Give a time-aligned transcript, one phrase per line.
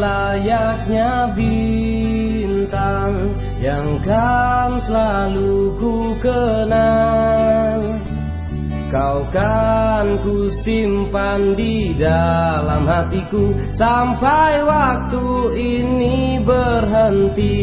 [0.00, 8.00] layaknya bintang yang kan selalu ku kenang.
[8.94, 15.26] Kau kan ku simpan di dalam hatiku Sampai waktu
[15.58, 17.58] ini berhenti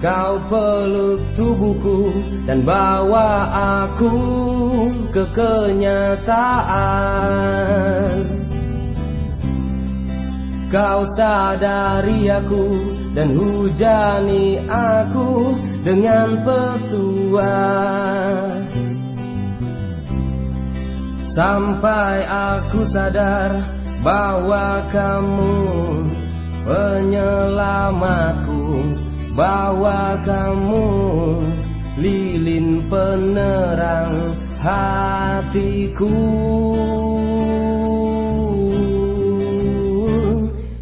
[0.02, 2.10] Kau peluk tubuhku
[2.42, 3.46] dan bawa
[3.86, 4.18] aku
[5.14, 6.74] ke kenyataan.
[10.74, 12.66] Kau sadari aku
[13.14, 15.54] dan hujani aku
[15.86, 18.10] dengan petuah
[21.30, 23.62] Sampai aku sadar
[24.02, 25.62] bahwa kamu
[26.66, 28.66] penyelamatku
[29.38, 30.90] Bahwa kamu
[32.02, 36.18] lilin penerang hatiku.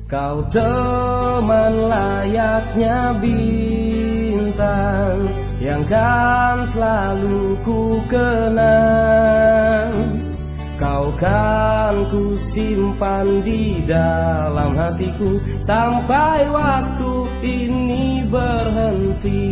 [0.09, 5.29] Kau teman layaknya bintang
[5.61, 10.18] Yang kan selalu ku kenang
[10.79, 17.13] Kau kan ku simpan di dalam hatiku Sampai waktu
[17.43, 19.51] ini berhenti.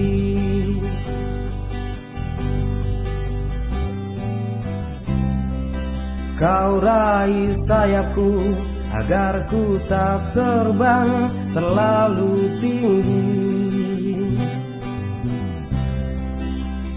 [6.38, 8.54] Kau raih sayapku
[8.94, 13.26] agar ku tak terbang terlalu tinggi.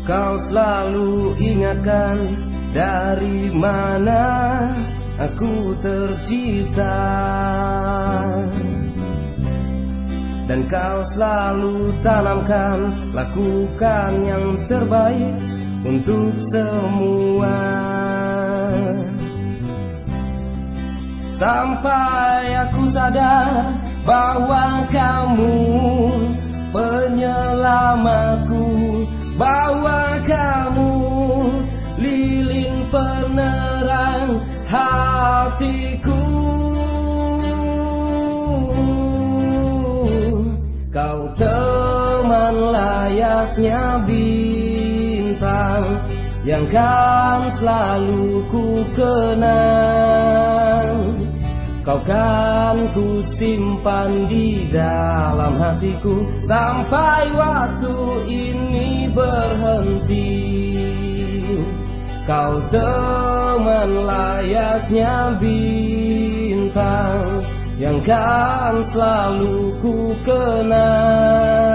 [0.05, 4.23] Kau selalu ingatkan dari mana
[5.17, 7.01] aku tercipta?
[10.49, 15.37] Dan kau selalu tanamkan Lakukan yang terbaik
[15.85, 17.61] untuk semua.
[21.37, 25.55] Sampai aku sadar bahwa kamu
[26.75, 28.65] penyelamatku
[29.39, 30.58] Bahwa kamu
[32.89, 36.25] penerang hatiku.
[40.89, 46.01] Kau teman layaknya bintang
[46.41, 50.09] Yang kan selalu ku kenang.
[51.85, 57.95] Kau kan ku simpan di dalam hatiku Sampai waktu
[58.29, 60.48] ini berhenti
[62.29, 67.41] Kau teman layaknya bintang
[67.73, 71.73] Yang kan selalu ku kenang.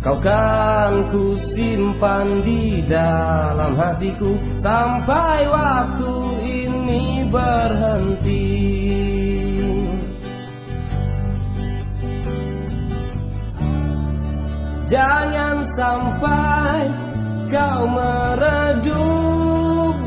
[0.00, 4.32] Kau kan ku simpan di dalam hatiku
[4.64, 8.48] Sampai waktu ini berhenti.
[14.88, 17.11] Jangan sampai
[17.52, 18.96] kau meredup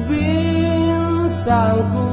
[0.10, 2.10] bintangku.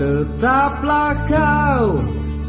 [0.00, 2.02] Tetaplah kau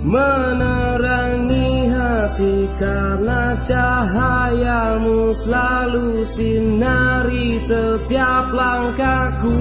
[0.04, 9.60] menerangi hati Karena cahayamu selalu sinari setiap langkahku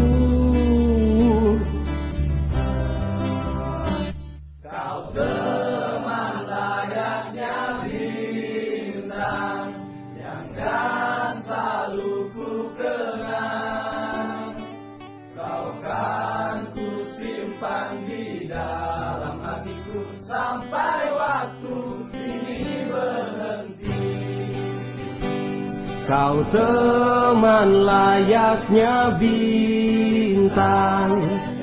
[26.02, 31.14] Kau teman layaknya bintang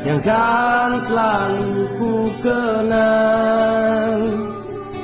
[0.07, 4.19] Yang kan selalu ku kenang.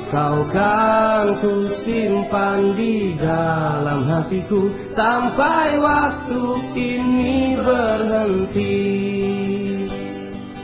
[0.08, 6.42] Kau kan ku simpan di dalam hatiku Sampai waktu
[6.72, 8.80] ini berhenti.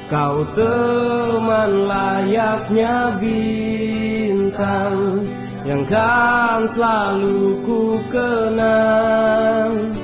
[0.08, 5.28] Kau teman layaknya bintang
[5.62, 9.94] yang kan selalu ku kenang.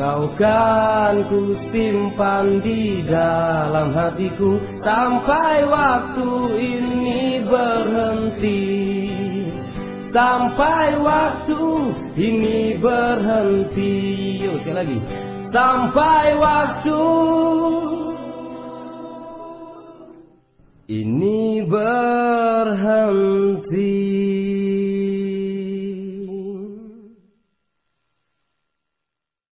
[0.00, 8.64] Kau kan ku simpan di dalam hatiku Sampai waktu ini berhenti.
[10.08, 13.94] Sampai waktu ini berhenti.
[14.48, 14.98] Yuk sekali lagi.
[15.52, 17.02] Sampai waktu
[20.88, 22.90] ini berhenti